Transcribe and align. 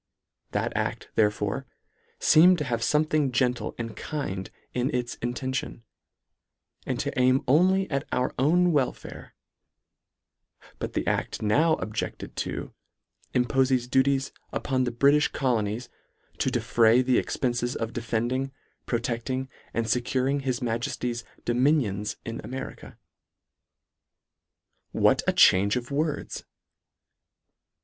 That 0.49 0.73
a£t 0.73 1.05
therefore 1.13 1.67
feemed 2.19 2.57
to 2.57 2.63
have 2.63 2.79
fomething 2.81 3.31
gentle 3.31 3.75
and 3.77 3.95
kind 3.95 4.49
in 4.73 4.89
its 4.95 5.13
intention, 5.21 5.83
and 6.87 6.99
to 7.01 7.13
aim 7.19 7.43
only 7.47 7.87
at 7.91 8.07
our 8.11 8.33
own 8.39 8.71
wel 8.71 8.93
fare: 8.93 9.35
But 10.79 10.93
the 10.93 11.03
adl: 11.03 11.43
now 11.43 11.75
objected 11.75 12.35
to, 12.37 12.73
impofes 13.35 13.87
duties 13.87 14.31
upon 14.51 14.85
the 14.85 14.91
Britiih 14.91 15.31
colonies," 15.33 15.87
to 16.39 16.49
defray 16.49 17.03
the 17.03 17.19
expences 17.19 17.75
of 17.75 17.93
defending, 17.93 18.51
protecting 18.87 19.49
and 19.71 19.85
fecuringhis 19.85 20.61
Majefty'sdominionsin 20.61 22.43
America." 22.43 22.97
What 24.93 25.21
a 25.27 25.31
change 25.33 25.75
of 25.75 25.91
words 25.91 26.43